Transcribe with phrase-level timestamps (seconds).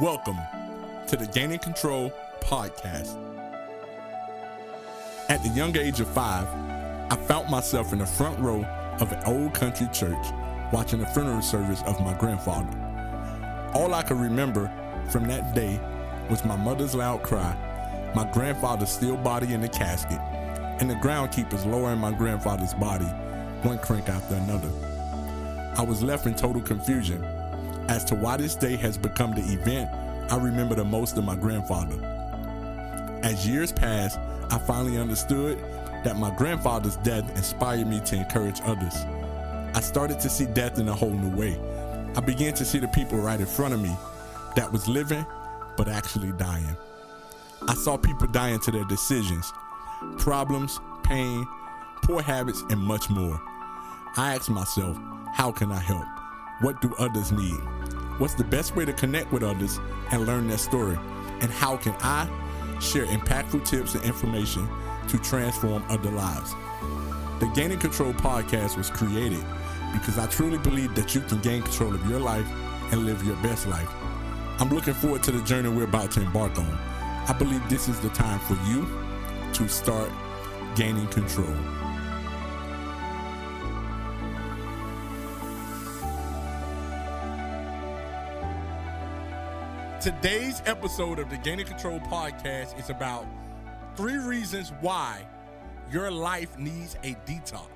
[0.00, 0.38] Welcome
[1.08, 3.16] to the Gaining Control podcast.
[5.28, 6.46] At the young age of five,
[7.10, 8.64] I found myself in the front row
[9.00, 10.24] of an old country church
[10.72, 12.70] watching the funeral service of my grandfather.
[13.74, 14.70] All I could remember
[15.10, 15.80] from that day
[16.30, 17.56] was my mother's loud cry,
[18.14, 20.20] my grandfather's still body in the casket,
[20.78, 23.06] and the groundkeepers lowering my grandfather's body
[23.64, 24.70] one crank after another.
[25.76, 27.24] I was left in total confusion
[27.88, 29.90] as to why this day has become the event
[30.30, 31.98] I remember the most of my grandfather.
[33.22, 34.18] As years passed,
[34.50, 35.58] I finally understood
[36.04, 38.94] that my grandfather's death inspired me to encourage others.
[39.74, 41.58] I started to see death in a whole new way.
[42.14, 43.96] I began to see the people right in front of me
[44.54, 45.24] that was living
[45.78, 46.76] but actually dying.
[47.66, 49.50] I saw people dying to their decisions,
[50.18, 51.46] problems, pain,
[52.02, 53.40] poor habits, and much more.
[54.16, 54.98] I asked myself,
[55.32, 56.17] how can I help?
[56.60, 57.60] What do others need?
[58.18, 59.78] What's the best way to connect with others
[60.10, 60.98] and learn their story?
[61.40, 62.28] And how can I
[62.80, 64.68] share impactful tips and information
[65.06, 66.52] to transform other lives?
[67.38, 69.44] The Gaining Control podcast was created
[69.92, 72.48] because I truly believe that you can gain control of your life
[72.90, 73.88] and live your best life.
[74.58, 76.78] I'm looking forward to the journey we're about to embark on.
[77.28, 78.84] I believe this is the time for you
[79.52, 80.10] to start
[80.74, 81.54] gaining control.
[90.08, 93.26] Today's episode of the Gaining Control podcast is about
[93.94, 95.26] three reasons why
[95.92, 97.68] your life needs a detox.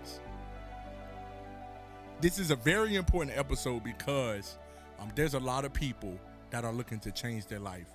[2.22, 4.56] This is a very important episode because
[4.98, 7.88] um, there's a lot of people that are looking to change their life.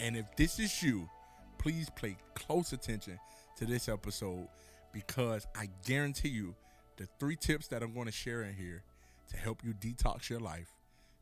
[0.00, 1.06] And if this is you,
[1.58, 3.18] please pay close attention
[3.58, 4.48] to this episode
[4.94, 6.54] because I guarantee you
[6.96, 8.82] the three tips that I'm going to share in here
[9.28, 10.72] to help you detox your life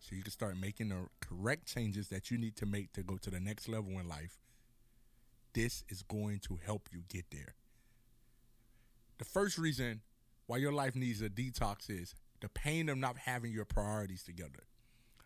[0.02, 3.16] so you can start making the correct changes that you need to make to go
[3.18, 4.38] to the next level in life.
[5.54, 7.54] This is going to help you get there.
[9.18, 10.00] The first reason
[10.46, 14.64] why your life needs a detox is the pain of not having your priorities together.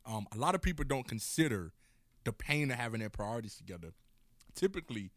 [0.05, 1.73] Um, a lot of people don't consider
[2.25, 3.95] the pain of having their priorities together.
[4.55, 5.11] Typically,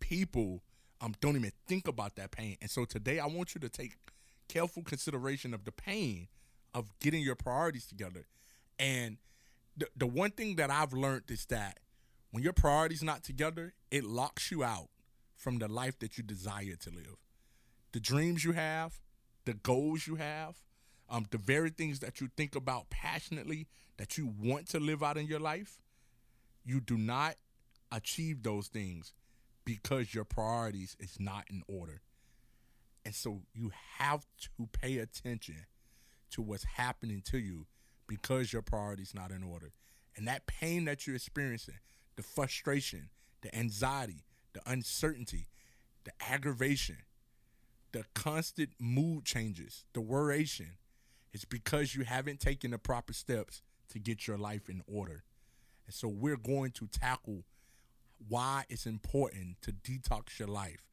[0.00, 0.62] people
[1.00, 2.56] um, don't even think about that pain.
[2.60, 3.96] And so today, I want you to take
[4.48, 6.28] careful consideration of the pain
[6.74, 8.26] of getting your priorities together
[8.78, 9.18] and
[9.76, 11.78] the the one thing that I've learned is that
[12.30, 14.88] when your priorities not together, it locks you out
[15.36, 17.16] from the life that you desire to live.
[17.92, 19.00] The dreams you have,
[19.44, 20.56] the goals you have,
[21.08, 25.16] um, the very things that you think about passionately that you want to live out
[25.16, 25.78] in your life,
[26.64, 27.36] you do not
[27.90, 29.14] achieve those things
[29.64, 32.02] because your priorities is not in order.
[33.04, 35.66] And so you have to pay attention
[36.30, 37.66] to what's happening to you
[38.08, 39.72] because your priority's not in order.
[40.16, 41.78] And that pain that you're experiencing,
[42.16, 43.10] the frustration,
[43.42, 45.46] the anxiety, the uncertainty,
[46.04, 46.96] the aggravation,
[47.92, 50.70] the constant mood changes, the worration,
[51.32, 55.22] is because you haven't taken the proper steps to get your life in order.
[55.86, 57.44] And so we're going to tackle
[58.28, 60.84] why it's important to detox your life.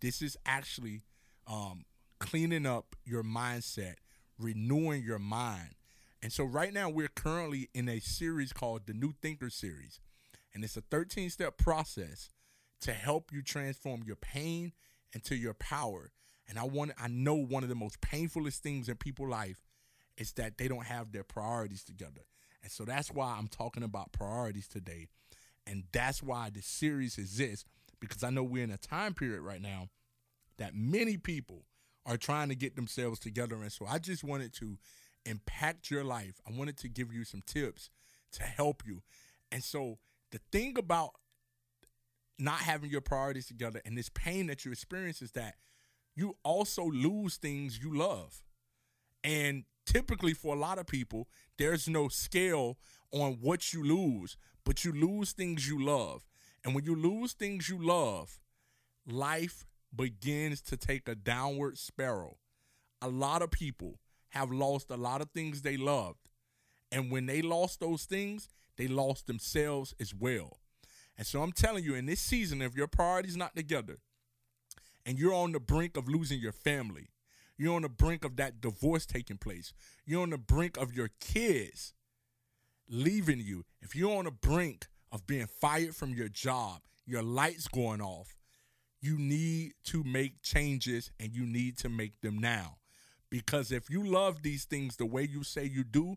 [0.00, 1.02] This is actually
[1.46, 1.84] um,
[2.18, 3.94] cleaning up your mindset,
[4.38, 5.74] renewing your mind,
[6.22, 10.00] and so right now we're currently in a series called the New Thinker series.
[10.54, 12.30] And it's a 13 step process
[12.82, 14.72] to help you transform your pain
[15.12, 16.12] into your power.
[16.48, 19.64] And I want I know one of the most painfulest things in people's life
[20.16, 22.22] is that they don't have their priorities together.
[22.62, 25.08] And so that's why I'm talking about priorities today.
[25.66, 27.64] And that's why this series exists
[28.00, 29.88] because I know we're in a time period right now
[30.58, 31.64] that many people
[32.04, 33.56] are trying to get themselves together.
[33.56, 34.76] And so I just wanted to
[35.26, 36.40] impact your life.
[36.46, 37.90] I wanted to give you some tips
[38.32, 39.02] to help you.
[39.50, 39.98] And so
[40.30, 41.10] the thing about
[42.38, 45.54] not having your priorities together and this pain that you experience is that
[46.14, 48.42] you also lose things you love.
[49.22, 51.28] And typically for a lot of people,
[51.58, 52.78] there's no scale
[53.12, 56.26] on what you lose, but you lose things you love.
[56.64, 58.40] And when you lose things you love,
[59.06, 62.38] life begins to take a downward spiral.
[63.00, 63.98] A lot of people
[64.32, 66.18] have lost a lot of things they loved.
[66.90, 70.58] And when they lost those things, they lost themselves as well.
[71.16, 73.98] And so I'm telling you, in this season, if your priorities not together
[75.04, 77.08] and you're on the brink of losing your family,
[77.58, 79.72] you're on the brink of that divorce taking place,
[80.06, 81.92] you're on the brink of your kids
[82.88, 87.68] leaving you, if you're on the brink of being fired from your job, your lights
[87.68, 88.34] going off,
[89.00, 92.76] you need to make changes and you need to make them now.
[93.32, 96.16] Because if you love these things the way you say you do,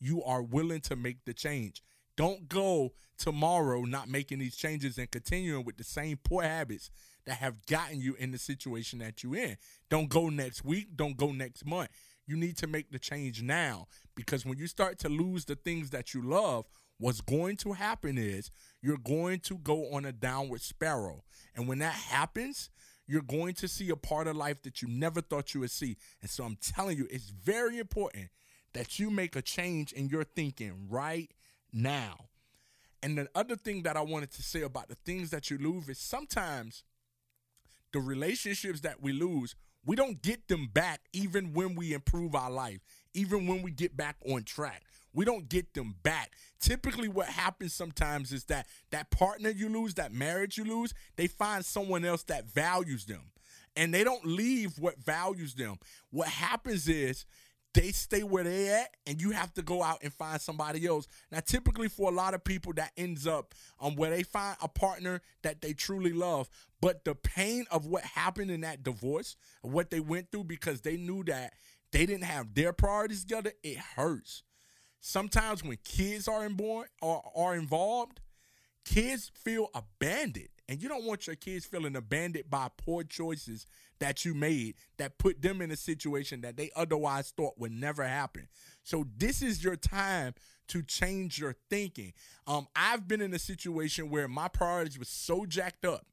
[0.00, 1.82] you are willing to make the change.
[2.16, 6.90] Don't go tomorrow not making these changes and continuing with the same poor habits
[7.26, 9.58] that have gotten you in the situation that you're in.
[9.90, 10.96] Don't go next week.
[10.96, 11.90] Don't go next month.
[12.26, 15.90] You need to make the change now because when you start to lose the things
[15.90, 16.64] that you love,
[16.96, 18.50] what's going to happen is
[18.80, 21.26] you're going to go on a downward spiral.
[21.54, 22.70] And when that happens,
[23.06, 25.96] you're going to see a part of life that you never thought you would see.
[26.20, 28.28] And so I'm telling you, it's very important
[28.72, 31.30] that you make a change in your thinking right
[31.72, 32.16] now.
[33.02, 35.88] And the other thing that I wanted to say about the things that you lose
[35.88, 36.82] is sometimes
[37.92, 39.54] the relationships that we lose,
[39.84, 42.80] we don't get them back even when we improve our life,
[43.14, 44.82] even when we get back on track.
[45.14, 46.32] We don't get them back.
[46.60, 51.28] Typically, what happens sometimes is that that partner you lose, that marriage you lose, they
[51.28, 53.22] find someone else that values them.
[53.76, 55.76] And they don't leave what values them.
[56.10, 57.24] What happens is
[57.74, 61.06] they stay where they at and you have to go out and find somebody else
[61.30, 64.68] now typically for a lot of people that ends up um, where they find a
[64.68, 66.48] partner that they truly love
[66.80, 70.96] but the pain of what happened in that divorce what they went through because they
[70.96, 71.52] knew that
[71.94, 74.42] they didn't have their priorities together it hurts
[75.00, 78.20] sometimes when kids are inborn or are involved
[78.84, 83.66] kids feel abandoned and you don't want your kids feeling abandoned by poor choices
[83.98, 88.04] that you made that put them in a situation that they otherwise thought would never
[88.04, 88.48] happen.
[88.82, 90.34] So this is your time
[90.68, 92.12] to change your thinking.
[92.46, 96.06] Um, I've been in a situation where my priorities was so jacked up,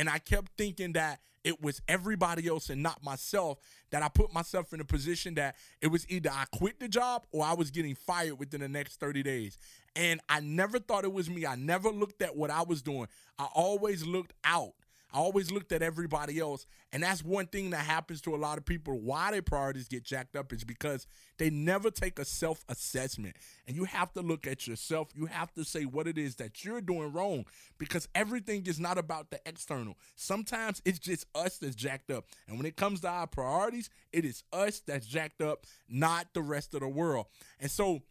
[0.00, 3.58] and I kept thinking that it was everybody else and not myself
[3.90, 7.26] that I put myself in a position that it was either I quit the job
[7.32, 9.58] or I was getting fired within the next 30 days.
[9.94, 11.44] And I never thought it was me.
[11.44, 13.08] I never looked at what I was doing.
[13.38, 14.72] I always looked out
[15.12, 16.66] I always looked at everybody else.
[16.92, 18.98] And that's one thing that happens to a lot of people.
[19.00, 21.06] Why their priorities get jacked up is because
[21.38, 23.36] they never take a self assessment.
[23.66, 25.08] And you have to look at yourself.
[25.14, 27.44] You have to say what it is that you're doing wrong
[27.78, 29.96] because everything is not about the external.
[30.16, 32.24] Sometimes it's just us that's jacked up.
[32.48, 36.42] And when it comes to our priorities, it is us that's jacked up, not the
[36.42, 37.26] rest of the world.
[37.58, 38.02] And so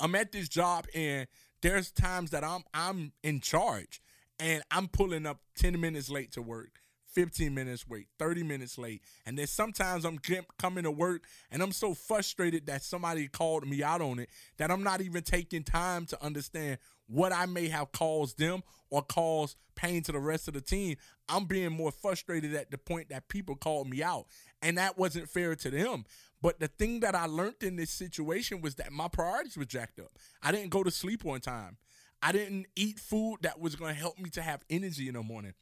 [0.00, 1.26] I'm at this job and
[1.60, 4.00] there's times that I'm I'm in charge
[4.38, 6.80] and I'm pulling up 10 minutes late to work.
[7.12, 9.02] 15 minutes late, 30 minutes late.
[9.26, 10.20] And then sometimes I'm
[10.58, 14.70] coming to work and I'm so frustrated that somebody called me out on it that
[14.70, 19.56] I'm not even taking time to understand what I may have caused them or caused
[19.74, 20.96] pain to the rest of the team.
[21.28, 24.26] I'm being more frustrated at the point that people called me out.
[24.62, 26.04] And that wasn't fair to them.
[26.40, 29.98] But the thing that I learned in this situation was that my priorities were jacked
[29.98, 30.12] up.
[30.42, 31.78] I didn't go to sleep on time.
[32.22, 35.22] I didn't eat food that was going to help me to have energy in the
[35.22, 35.54] morning.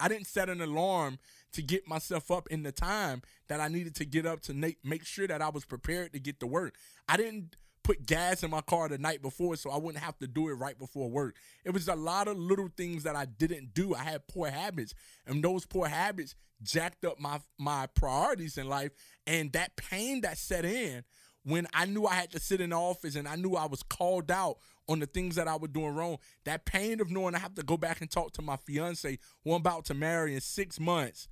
[0.00, 1.18] I didn't set an alarm
[1.52, 5.04] to get myself up in the time that I needed to get up to make
[5.04, 6.74] sure that I was prepared to get to work.
[7.08, 10.26] I didn't put gas in my car the night before so I wouldn't have to
[10.26, 11.36] do it right before work.
[11.64, 13.94] It was a lot of little things that I didn't do.
[13.94, 14.94] I had poor habits,
[15.26, 18.92] and those poor habits jacked up my my priorities in life
[19.26, 21.02] and that pain that set in
[21.44, 23.82] when I knew I had to sit in the office and I knew I was
[23.82, 24.58] called out
[24.88, 26.18] on the things that I was doing wrong.
[26.44, 29.52] That pain of knowing I have to go back and talk to my fiance who
[29.52, 31.28] I'm about to marry in six months,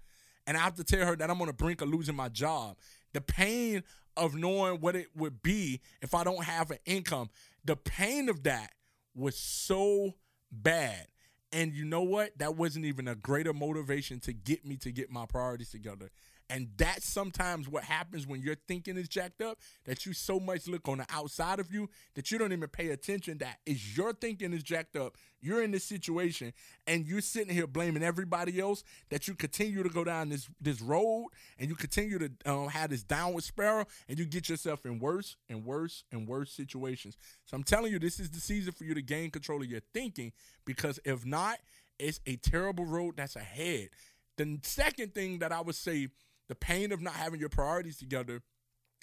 [0.47, 2.77] and I have to tell her that I'm on the brink of losing my job.
[3.13, 3.83] The pain
[4.17, 7.31] of knowing what it would be if I don't have an income.
[7.65, 8.73] The pain of that
[9.15, 10.15] was so
[10.51, 11.07] bad.
[11.53, 12.39] And you know what?
[12.39, 16.11] That wasn't even a greater motivation to get me to get my priorities together.
[16.51, 20.67] And that's sometimes what happens when your thinking is jacked up, that you so much
[20.67, 24.13] look on the outside of you that you don't even pay attention that is your
[24.13, 25.17] thinking is jacked up.
[25.41, 26.53] You're in this situation
[26.89, 30.83] and you're sitting here blaming everybody else that you continue to go down this this
[30.83, 34.99] road and you continue to um, have this downward spiral and you get yourself in
[34.99, 37.17] worse and worse and worse situations.
[37.47, 39.83] So I'm telling you, this is the season for you to gain control of your
[39.95, 40.33] thinking
[40.65, 41.59] because if not,
[42.01, 43.91] it's a terrible road that's ahead.
[44.37, 46.09] The second thing that I would say
[46.51, 48.43] the pain of not having your priorities together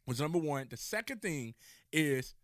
[0.05, 0.67] was number one.
[0.69, 1.53] The second thing
[1.93, 2.35] is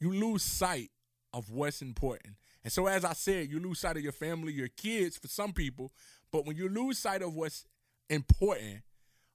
[0.00, 0.90] you lose sight
[1.32, 2.34] of what's important.
[2.64, 5.52] And so, as I said, you lose sight of your family, your kids for some
[5.52, 5.92] people.
[6.32, 7.64] But when you lose sight of what's
[8.10, 8.82] important,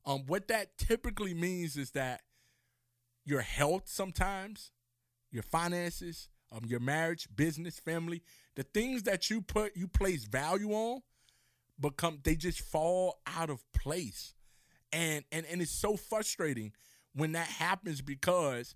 [0.05, 2.19] um, what that typically means is that
[3.23, 4.71] your health sometimes,
[5.31, 8.21] your finances, um, your marriage, business, family,
[8.57, 11.03] the things that you put you place value on
[11.79, 14.33] become they just fall out of place
[14.91, 16.73] and and and it's so frustrating
[17.13, 18.75] when that happens because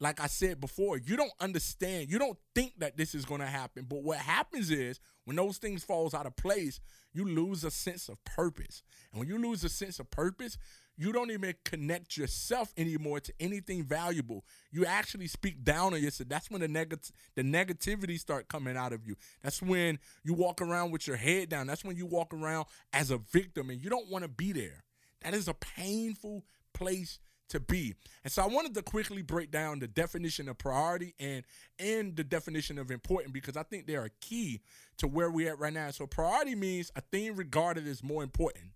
[0.00, 2.10] like I said before, you don't understand.
[2.10, 3.86] You don't think that this is going to happen.
[3.88, 6.80] But what happens is when those things falls out of place,
[7.12, 8.82] you lose a sense of purpose.
[9.12, 10.58] And when you lose a sense of purpose,
[10.96, 14.44] you don't even connect yourself anymore to anything valuable.
[14.70, 16.28] You actually speak down on yourself.
[16.28, 19.16] That's when the negative the negativity start coming out of you.
[19.42, 21.66] That's when you walk around with your head down.
[21.66, 24.83] That's when you walk around as a victim and you don't want to be there.
[25.24, 27.94] That is a painful place to be.
[28.24, 31.44] And so I wanted to quickly break down the definition of priority and
[31.78, 34.60] and the definition of important because I think they are key
[34.98, 35.90] to where we're at right now.
[35.90, 38.72] So priority means a thing regarded as more important.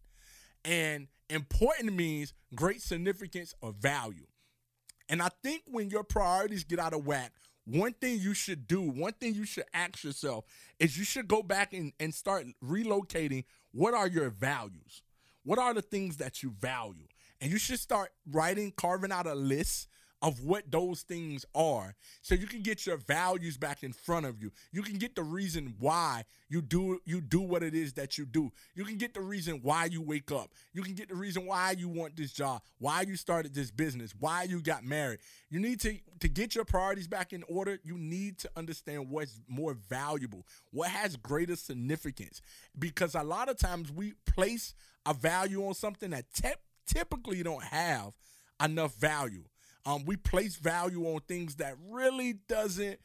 [0.64, 4.26] And important means great significance or value.
[5.08, 7.32] And I think when your priorities get out of whack,
[7.64, 10.44] one thing you should do, one thing you should ask yourself
[10.78, 15.02] is you should go back and, and start relocating what are your values?
[15.48, 17.06] What are the things that you value?
[17.40, 19.88] And you should start writing, carving out a list
[20.20, 24.42] of what those things are so you can get your values back in front of
[24.42, 24.50] you.
[24.72, 28.26] You can get the reason why you do you do what it is that you
[28.26, 28.50] do.
[28.74, 30.50] You can get the reason why you wake up.
[30.74, 34.12] You can get the reason why you want this job why you started this business
[34.18, 35.20] why you got married.
[35.48, 37.78] You need to to get your priorities back in order.
[37.84, 42.42] You need to understand what's more valuable what has greater significance.
[42.78, 44.74] Because a lot of times we place
[45.08, 46.48] a value on something that te-
[46.86, 48.12] typically don't have
[48.62, 49.44] enough value.
[49.86, 53.00] Um, we place value on things that really doesn't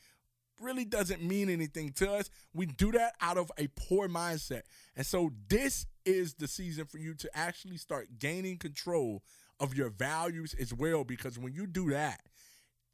[0.61, 2.29] really doesn't mean anything to us.
[2.53, 4.61] We do that out of a poor mindset.
[4.95, 9.23] And so this is the season for you to actually start gaining control
[9.59, 12.21] of your values as well because when you do that,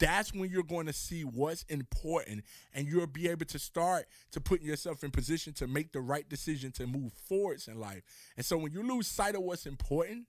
[0.00, 2.42] that's when you're going to see what's important
[2.74, 6.28] and you'll be able to start to put yourself in position to make the right
[6.28, 8.02] decision to move forwards in life.
[8.36, 10.26] And so when you lose sight of what's important,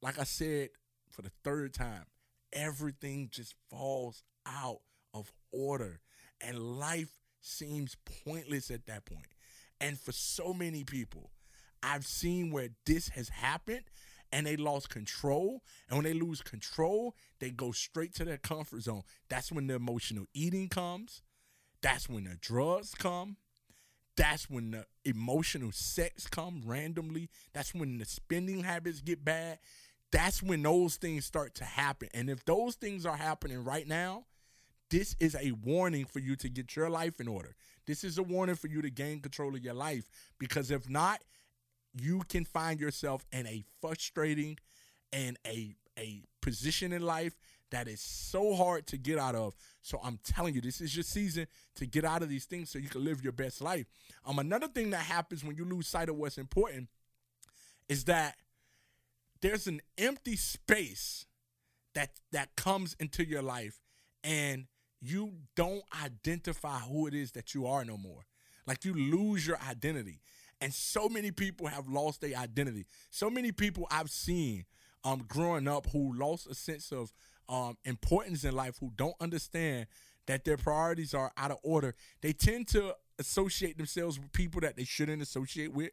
[0.00, 0.70] like I said
[1.10, 2.04] for the third time,
[2.52, 4.80] everything just falls out
[5.12, 6.00] of order
[6.40, 9.26] and life seems pointless at that point.
[9.80, 11.30] And for so many people,
[11.82, 13.84] I've seen where this has happened
[14.34, 15.62] and they lost control.
[15.88, 19.02] And when they lose control, they go straight to their comfort zone.
[19.28, 21.22] That's when the emotional eating comes.
[21.80, 23.36] That's when the drugs come.
[24.16, 27.30] That's when the emotional sex come randomly.
[27.52, 29.58] That's when the spending habits get bad
[30.14, 32.08] that's when those things start to happen.
[32.14, 34.26] And if those things are happening right now,
[34.88, 37.56] this is a warning for you to get your life in order.
[37.84, 41.22] This is a warning for you to gain control of your life because if not,
[41.94, 44.58] you can find yourself in a frustrating
[45.12, 47.36] and a a position in life
[47.70, 49.54] that is so hard to get out of.
[49.82, 51.46] So I'm telling you, this is your season
[51.76, 53.86] to get out of these things so you can live your best life.
[54.26, 56.88] Um, another thing that happens when you lose sight of what's important
[57.88, 58.36] is that
[59.40, 61.26] there's an empty space
[61.94, 63.80] that that comes into your life
[64.22, 64.66] and
[65.00, 68.24] you don't identify who it is that you are no more.
[68.66, 70.20] Like you lose your identity.
[70.64, 72.86] And so many people have lost their identity.
[73.10, 74.64] So many people I've seen
[75.04, 77.12] um, growing up who lost a sense of
[77.48, 79.86] um, importance in life, who don't understand
[80.26, 81.94] that their priorities are out of order.
[82.22, 85.90] They tend to associate themselves with people that they shouldn't associate with.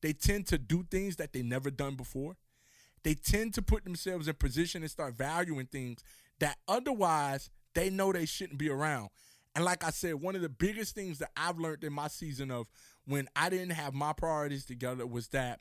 [0.00, 2.36] They tend to do things that they never done before
[3.02, 6.02] they tend to put themselves in position and start valuing things
[6.40, 9.08] that otherwise they know they shouldn't be around.
[9.54, 12.50] And like I said, one of the biggest things that I've learned in my season
[12.50, 12.66] of
[13.08, 15.60] when I didn't have my priorities together was that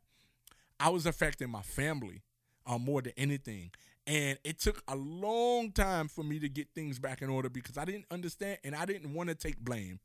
[0.81, 2.21] I was affecting my family
[2.65, 3.71] uh, more than anything.
[4.05, 7.77] And it took a long time for me to get things back in order because
[7.77, 9.99] I didn't understand and I didn't want to take blame.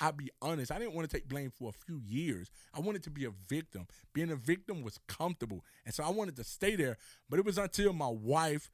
[0.00, 2.50] I'll be honest, I didn't want to take blame for a few years.
[2.74, 3.86] I wanted to be a victim.
[4.12, 5.64] Being a victim was comfortable.
[5.84, 6.96] And so I wanted to stay there.
[7.30, 8.70] But it was until my wife,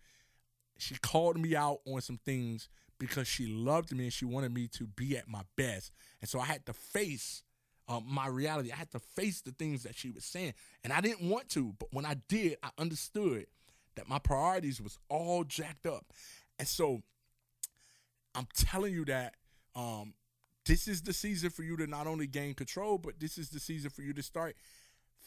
[0.78, 4.66] she called me out on some things because she loved me and she wanted me
[4.68, 5.92] to be at my best.
[6.20, 7.42] And so I had to face
[7.88, 8.72] um, my reality.
[8.72, 10.54] I had to face the things that she was saying.
[10.82, 11.74] And I didn't want to.
[11.78, 13.46] But when I did, I understood
[13.96, 16.06] that my priorities was all jacked up.
[16.58, 17.02] And so
[18.34, 19.34] I'm telling you that
[19.76, 20.14] um,
[20.66, 23.60] this is the season for you to not only gain control, but this is the
[23.60, 24.56] season for you to start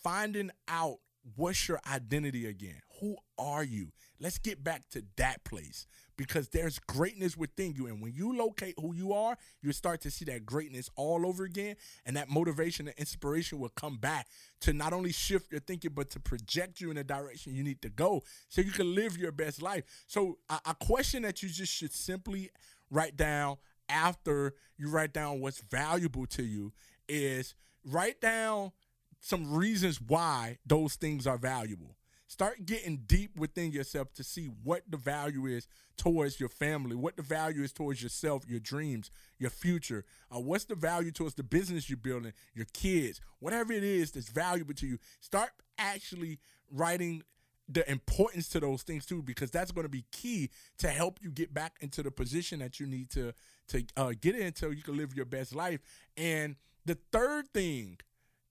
[0.03, 0.97] finding out
[1.35, 2.81] what's your identity again.
[2.99, 3.91] Who are you?
[4.19, 5.85] Let's get back to that place
[6.17, 7.87] because there's greatness within you.
[7.87, 11.43] And when you locate who you are, you start to see that greatness all over
[11.43, 11.75] again.
[12.05, 14.27] And that motivation and inspiration will come back
[14.61, 17.81] to not only shift your thinking, but to project you in the direction you need
[17.83, 19.83] to go so you can live your best life.
[20.07, 22.49] So, a, a question that you just should simply
[22.89, 23.57] write down
[23.89, 26.73] after you write down what's valuable to you
[27.07, 27.55] is
[27.85, 28.71] write down
[29.19, 31.95] some reasons why those things are valuable.
[32.27, 37.15] Start getting deep within yourself to see what the value is towards your family, what
[37.15, 40.03] the value is towards yourself, your dreams, your future.
[40.29, 44.29] Uh, what's the value towards the business you're building, your kids, whatever it is that's
[44.29, 44.97] valuable to you.
[45.21, 47.23] Start actually writing
[47.69, 51.29] the importance to those things too because that's going to be key to help you
[51.29, 53.33] get back into the position that you need to
[53.67, 55.81] to uh, get in so you can live your best life
[56.15, 56.55] and
[56.85, 57.97] the third thing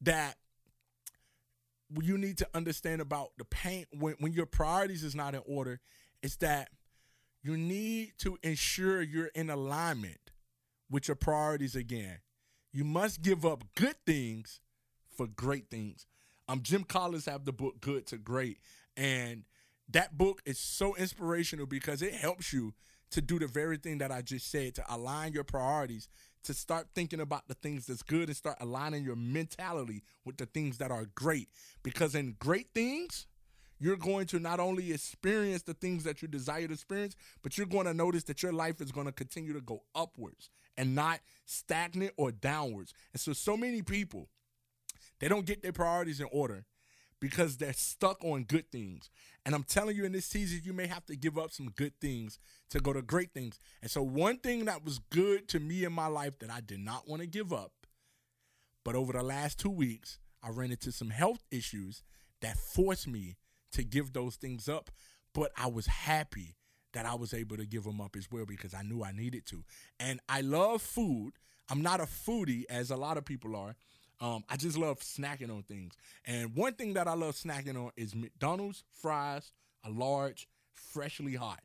[0.03, 0.37] that
[2.03, 5.81] you need to understand about the pain when, when your priorities is not in order
[6.23, 6.71] is that
[7.43, 10.33] you need to ensure you're in alignment
[10.91, 12.19] with your priorities again.
[12.73, 14.61] You must give up good things
[15.17, 16.07] for great things.
[16.49, 18.59] Um, Jim Collins have the book Good to Great,
[18.97, 19.45] and
[19.89, 22.75] that book is so inspirational because it helps you
[23.11, 26.09] to do the very thing that I just said to align your priorities,
[26.47, 30.47] to start thinking about the things that's good and start aligning your mentality with the
[30.47, 31.49] things that are great.
[31.83, 33.27] Because in great things,
[33.79, 37.67] you're going to not only experience the things that you desire to experience, but you're
[37.67, 41.21] going to notice that your life is going to continue to go upwards and not
[41.45, 42.95] stagnant or downwards.
[43.13, 44.29] And so, so many people,
[45.21, 46.65] they don't get their priorities in order
[47.27, 49.11] because they're stuck on good things.
[49.45, 51.93] And I'm telling you, in this season, you may have to give up some good
[52.01, 52.39] things
[52.71, 53.59] to go to great things.
[53.83, 56.79] And so, one thing that was good to me in my life that I did
[56.79, 57.73] not want to give up,
[58.85, 62.05] but over the last two weeks, I ran into some health issues
[62.43, 63.39] that forced me
[63.73, 64.93] to give those things up,
[65.35, 66.55] but I was happy
[66.93, 69.47] that I was able to give them up as well because I knew I needed
[69.47, 69.65] to.
[69.99, 71.33] And I love food.
[71.69, 73.75] I'm not a foodie as a lot of people are.
[74.21, 75.95] Um, I just love snacking on things.
[76.25, 79.53] And one thing that I love snacking on is McDonald's fries,
[79.85, 81.61] a large, freshly hot.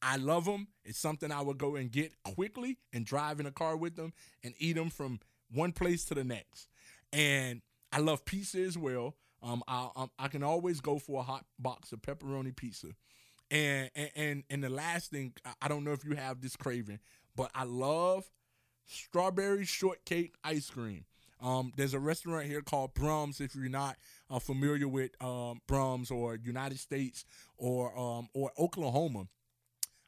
[0.00, 0.68] I love them.
[0.84, 4.12] It's something I would go and get quickly and drive in a car with them
[4.42, 5.20] and eat them from
[5.52, 6.68] one place to the next.
[7.12, 9.14] And I love pizza as well.
[9.42, 12.88] Um, I, I, I can always go for a hot box of pepperoni pizza.
[13.50, 17.00] And and, and the last thing, I don't know if you have this craving,
[17.36, 18.24] but I love
[18.86, 21.04] strawberry shortcake ice cream.
[21.42, 23.40] Um, there's a restaurant here called Braum's.
[23.40, 23.96] If you're not
[24.30, 27.24] uh, familiar with um, Braum's or United States
[27.56, 29.26] or um, or Oklahoma,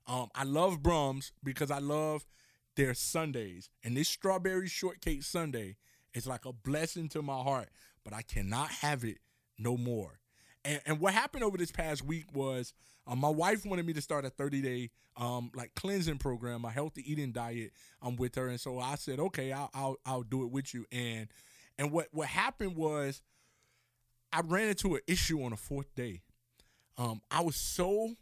[0.07, 2.25] um, I love Braum's because I love
[2.77, 3.69] their sundaes.
[3.83, 5.75] And this strawberry shortcake sundae
[6.15, 7.69] is like a blessing to my heart.
[8.05, 9.19] But I cannot have it
[9.59, 10.21] no more.
[10.65, 12.75] And, and what happened over this past week was
[13.07, 16.71] um, my wife wanted me to start a 30 day um, like cleansing program, a
[16.71, 20.23] healthy eating diet I'm um, with her, and so I said, okay, I'll, I'll I'll
[20.23, 20.87] do it with you.
[20.91, 21.29] And
[21.79, 23.23] and what what happened was,
[24.33, 26.23] I ran into an issue on the fourth day.
[26.99, 28.15] Um, I was so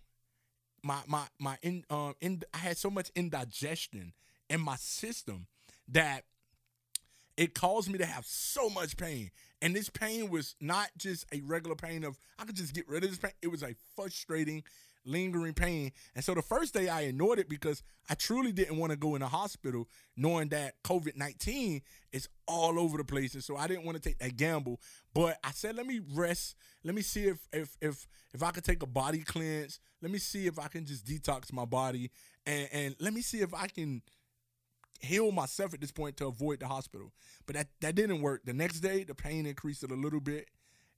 [0.83, 4.13] my my my in um in I had so much indigestion
[4.51, 5.47] in my system
[5.89, 6.25] that
[7.37, 9.31] it caused me to have so much pain.
[9.63, 13.05] And this pain was not just a regular pain of I could just get rid
[13.05, 13.31] of this pain.
[13.41, 14.65] It was a frustrating,
[15.05, 15.93] lingering pain.
[16.17, 19.15] And so the first day I ignored it because I truly didn't want to go
[19.15, 23.35] in the hospital knowing that COVID 19 is all over the place.
[23.35, 24.81] And so I didn't want to take that gamble.
[25.15, 26.57] But I said, let me rest.
[26.83, 29.79] Let me see if if if if I could take a body cleanse.
[30.03, 32.11] Let me see if I can just detox my body.
[32.45, 34.03] And and let me see if I can
[35.03, 37.13] heal myself at this point to avoid the hospital.
[37.47, 38.43] But that, that didn't work.
[38.45, 40.49] The next day, the pain increased a little bit.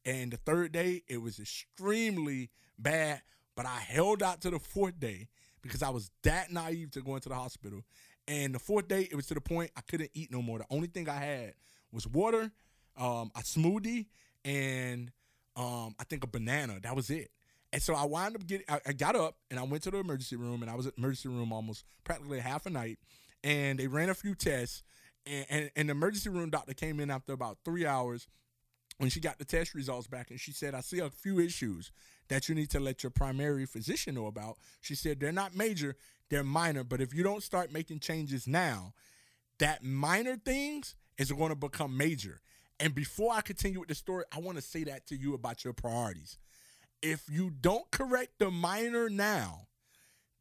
[0.05, 3.23] And the third day, it was extremely bad.
[3.57, 5.29] But I held out to the fourth day
[5.63, 7.83] because I was that naive to going to the hospital.
[8.29, 10.59] And the fourth day, it was to the point I couldn't eat no more.
[10.59, 11.55] The only thing I had
[11.93, 12.51] was water,
[12.99, 14.07] um, a smoothie,
[14.45, 15.11] and
[15.57, 16.81] um, I think a banana.
[16.83, 17.31] That was it.
[17.73, 19.99] And so I wound up getting, I, I got up and I went to the
[19.99, 22.99] emergency room, and I was at the emergency room almost practically half a night
[23.45, 24.83] and they ran a few tests.
[25.27, 28.27] And, the emergency room doctor came in after about three hours
[28.99, 31.93] when she got the test results back and she said, I see a few issues
[32.29, 34.57] that you need to let your primary physician know about.
[34.81, 35.97] She said, they're not major,
[36.31, 36.85] they're minor.
[36.85, 38.93] But if you don't start making changes now,
[39.59, 42.41] that minor things is going to become major.
[42.81, 45.65] And before I continue with the story, I want to say that to you about
[45.65, 46.39] your priorities.
[47.03, 49.69] If you don't correct the minor now,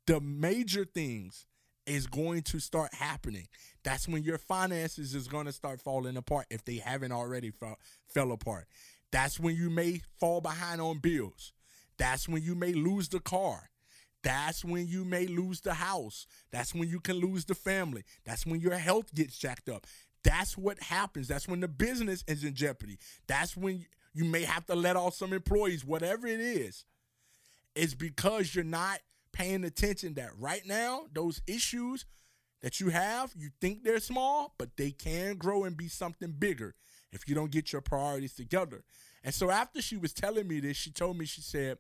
[0.08, 1.46] the major things
[1.86, 3.48] is going to start happening.
[3.84, 7.78] That's when your finances is going to start falling apart if they haven't already fell,
[8.08, 8.68] fell apart.
[9.12, 11.54] That's when you may fall behind on bills.
[11.98, 13.70] That's when you may lose the car.
[14.24, 16.26] That's when you may lose the house.
[16.52, 18.04] That's when you can lose the family.
[18.26, 19.86] That's when your health gets jacked up.
[20.24, 21.28] That's what happens.
[21.28, 22.98] That's when the business is in jeopardy.
[23.28, 26.86] That's when you may have to let off some employees, whatever it is.
[27.76, 29.00] It's because you're not
[29.34, 32.06] paying attention that right now, those issues
[32.62, 36.76] that you have, you think they're small, but they can grow and be something bigger
[37.12, 38.84] if you don't get your priorities together.
[39.24, 41.78] And so after she was telling me this, she told me, she said,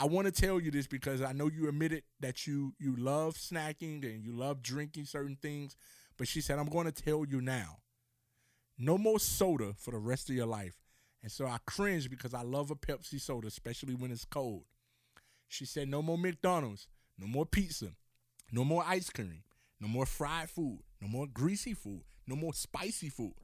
[0.00, 3.34] I want to tell you this because I know you admitted that you you love
[3.34, 5.74] snacking and you love drinking certain things,
[6.16, 7.78] but she said I'm going to tell you now.
[8.78, 10.76] No more soda for the rest of your life.
[11.20, 14.62] And so I cringe because I love a Pepsi soda, especially when it's cold.
[15.48, 16.86] She said, No more McDonald's,
[17.18, 17.92] no more pizza,
[18.52, 19.42] no more ice cream,
[19.80, 23.34] no more fried food, no more greasy food, no more spicy food.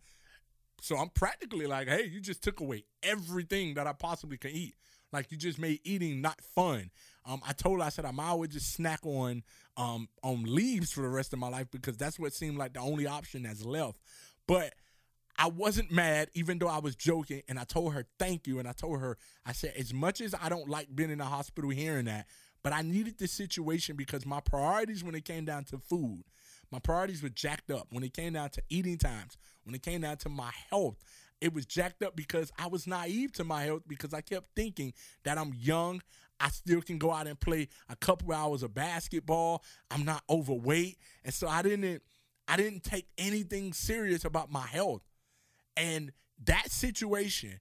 [0.81, 4.75] So I'm practically like, hey, you just took away everything that I possibly can eat.
[5.13, 6.91] Like you just made eating not fun.
[7.25, 9.43] Um, I told her, I said I might would just snack on
[9.77, 12.81] um on leaves for the rest of my life because that's what seemed like the
[12.81, 13.99] only option that's left.
[14.47, 14.75] But
[15.37, 18.69] I wasn't mad, even though I was joking, and I told her thank you, and
[18.69, 21.71] I told her I said as much as I don't like being in the hospital
[21.71, 22.27] hearing that,
[22.63, 26.25] but I needed this situation because my priorities when it came down to food,
[26.71, 27.89] my priorities were jacked up.
[27.91, 30.97] When it came down to eating times, when it came down to my health,
[31.41, 34.95] it was jacked up because I was naive to my health because I kept thinking
[35.25, 36.01] that I'm young.
[36.41, 39.63] I still can go out and play a couple hours of basketball.
[39.91, 40.99] I'm not overweight.
[41.25, 42.03] And so I didn't
[42.47, 45.03] I didn't take anything serious about my health.
[45.77, 46.13] And
[46.45, 47.61] that situation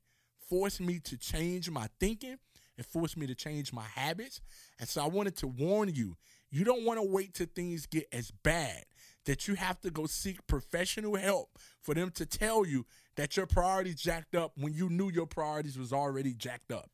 [0.50, 2.38] forced me to change my thinking.
[2.76, 4.42] and forced me to change my habits.
[4.80, 6.18] And so I wanted to warn you
[6.50, 8.84] you don't want to wait till things get as bad
[9.26, 13.46] that you have to go seek professional help for them to tell you that your
[13.46, 16.90] priorities jacked up when you knew your priorities was already jacked up.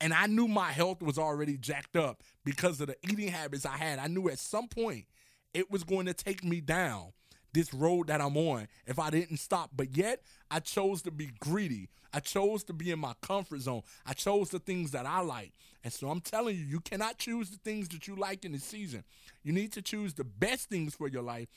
[0.00, 3.76] And I knew my health was already jacked up because of the eating habits I
[3.76, 3.98] had.
[3.98, 5.06] I knew at some point
[5.54, 7.12] it was going to take me down
[7.56, 9.70] this road that I'm on if I didn't stop.
[9.74, 11.88] But yet, I chose to be greedy.
[12.12, 13.82] I chose to be in my comfort zone.
[14.04, 15.52] I chose the things that I like.
[15.82, 18.58] And so I'm telling you, you cannot choose the things that you like in the
[18.58, 19.04] season.
[19.42, 21.48] You need to choose the best things for your life.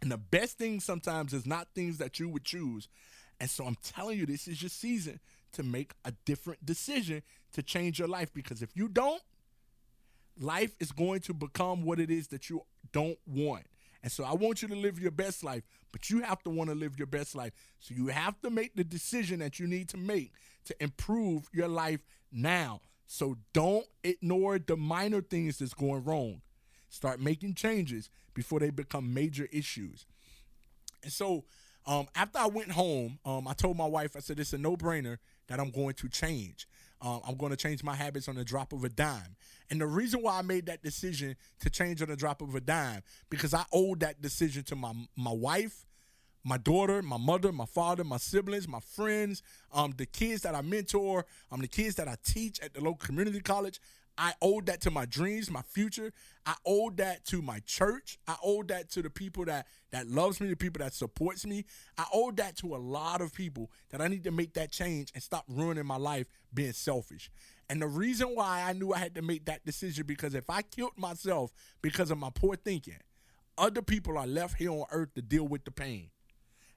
[0.00, 2.88] And the best thing sometimes is not things that you would choose.
[3.38, 5.20] And so I'm telling you, this is your season
[5.52, 8.32] to make a different decision to change your life.
[8.32, 9.22] Because if you don't,
[10.40, 13.64] life is going to become what it is that you don't want.
[14.04, 16.68] And so I want you to live your best life, but you have to want
[16.68, 17.54] to live your best life.
[17.80, 20.32] So you have to make the decision that you need to make
[20.66, 22.82] to improve your life now.
[23.06, 26.42] So don't ignore the minor things that's going wrong.
[26.90, 30.04] Start making changes before they become major issues.
[31.02, 31.44] And so
[31.86, 34.76] um, after I went home, um, I told my wife, I said, it's a no
[34.76, 35.16] brainer
[35.48, 36.68] that I'm going to change.
[37.04, 39.36] Um, I'm going to change my habits on the drop of a dime.
[39.70, 42.60] And the reason why I made that decision to change on the drop of a
[42.60, 45.84] dime, because I owed that decision to my my wife,
[46.44, 50.62] my daughter, my mother, my father, my siblings, my friends, um, the kids that I
[50.62, 53.80] mentor, um, the kids that I teach at the local community college.
[54.16, 56.12] I owed that to my dreams, my future.
[56.46, 58.18] I owed that to my church.
[58.28, 61.64] I owed that to the people that that loves me, the people that supports me.
[61.98, 65.10] I owed that to a lot of people that I need to make that change
[65.14, 67.30] and stop ruining my life being selfish.
[67.68, 70.62] And the reason why I knew I had to make that decision because if I
[70.62, 72.98] killed myself because of my poor thinking,
[73.56, 76.10] other people are left here on earth to deal with the pain.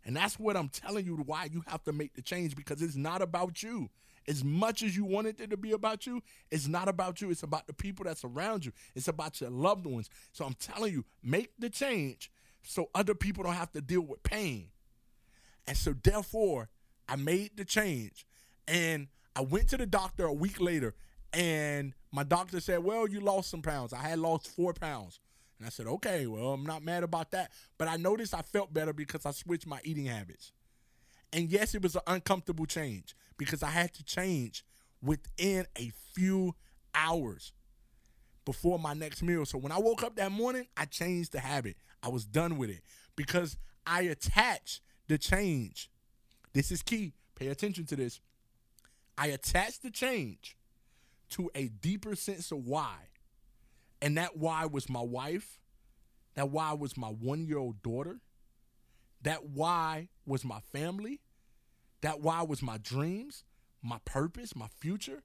[0.05, 2.95] And that's what I'm telling you why you have to make the change because it's
[2.95, 3.89] not about you
[4.27, 7.31] as much as you wanted it to be about you, it's not about you.
[7.31, 8.73] It's about the people that's around you.
[8.95, 10.09] It's about your loved ones.
[10.33, 12.31] So I'm telling you, make the change
[12.63, 14.67] so other people don't have to deal with pain.
[15.65, 16.69] And so therefore,
[17.07, 18.25] I made the change.
[18.67, 20.95] And I went to the doctor a week later,
[21.31, 23.93] and my doctor said, Well, you lost some pounds.
[23.93, 25.19] I had lost four pounds.
[25.57, 27.51] And I said, Okay, well, I'm not mad about that.
[27.77, 30.51] But I noticed I felt better because I switched my eating habits.
[31.31, 34.65] And yes, it was an uncomfortable change because I had to change
[35.01, 36.55] within a few
[36.93, 37.53] hours
[38.45, 39.45] before my next meal.
[39.45, 41.75] So when I woke up that morning, I changed the habit.
[42.01, 42.81] I was done with it
[43.15, 45.89] because I attached the change.
[46.53, 47.13] This is key.
[47.35, 48.19] Pay attention to this.
[49.17, 50.55] I attached the change
[51.31, 52.95] to a deeper sense of why.
[54.01, 55.59] And that why was my wife.
[56.35, 58.19] That why was my one year old daughter.
[59.23, 61.19] That why was my family.
[62.01, 63.43] That why was my dreams,
[63.81, 65.23] my purpose, my future.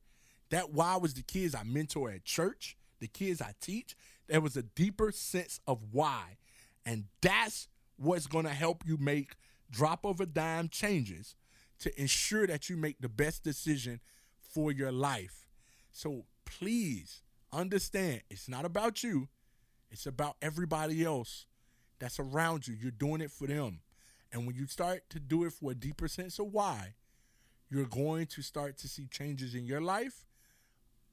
[0.51, 3.97] That why was the kids I mentor at church, the kids I teach.
[4.29, 6.39] There was a deeper sense of why.
[6.85, 9.37] And that's what's going to help you make
[9.71, 11.35] drop of a dime changes
[11.81, 14.01] to ensure that you make the best decision
[14.41, 15.47] for your life.
[15.91, 19.29] So please understand it's not about you,
[19.91, 21.47] it's about everybody else
[21.99, 22.75] that's around you.
[22.75, 23.81] You're doing it for them.
[24.33, 26.95] And when you start to do it for a deeper sense of why,
[27.71, 30.25] you're going to start to see changes in your life.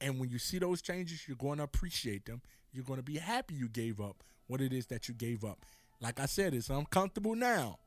[0.00, 2.40] And when you see those changes, you're going to appreciate them.
[2.72, 5.64] You're going to be happy you gave up what it is that you gave up.
[6.00, 7.78] Like I said, it's uncomfortable now,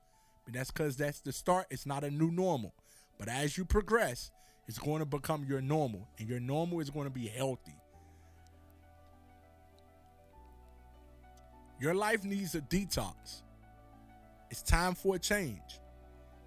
[0.45, 1.65] but that's because that's the start.
[1.71, 2.75] It's not a new normal.
[3.17, 4.31] But as you progress,
[4.67, 7.75] it's going to become your normal, and your normal is going to be healthy.
[11.79, 13.41] Your life needs a detox.
[14.53, 15.79] It's time for a change.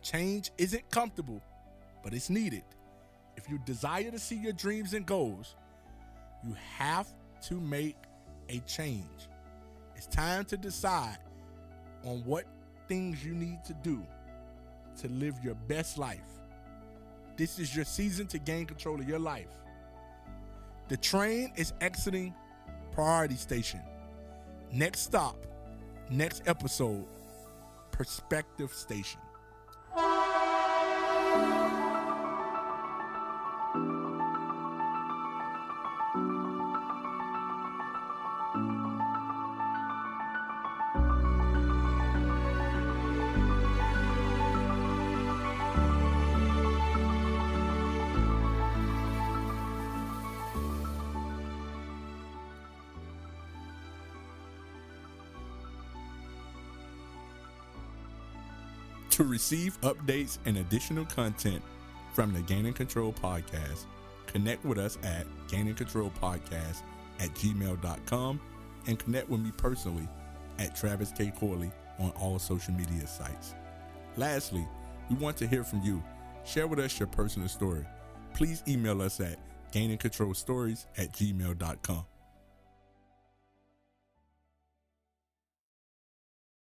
[0.00, 1.42] Change isn't comfortable,
[2.04, 2.62] but it's needed.
[3.36, 5.56] If you desire to see your dreams and goals,
[6.44, 7.08] you have
[7.48, 7.96] to make
[8.48, 9.28] a change.
[9.96, 11.18] It's time to decide
[12.04, 12.44] on what
[12.86, 14.06] things you need to do
[15.00, 16.30] to live your best life.
[17.36, 19.50] This is your season to gain control of your life.
[20.86, 22.36] The train is exiting
[22.92, 23.80] Priority Station.
[24.70, 25.44] Next stop,
[26.08, 27.04] next episode,
[27.96, 29.25] Perspective Station.
[59.16, 61.62] To receive updates and additional content
[62.12, 63.86] from the Gaining Control podcast,
[64.26, 66.82] connect with us at Gaining Control Podcast
[67.18, 68.38] at gmail.com
[68.86, 70.06] and connect with me personally
[70.58, 71.32] at Travis K.
[71.34, 73.54] Corley on all social media sites.
[74.18, 74.68] Lastly,
[75.08, 76.02] we want to hear from you.
[76.44, 77.86] Share with us your personal story.
[78.34, 79.38] Please email us at
[79.72, 82.04] gainandcontrolstories at gmail.com.